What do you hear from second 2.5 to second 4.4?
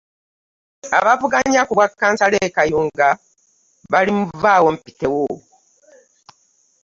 Kayunga bali mu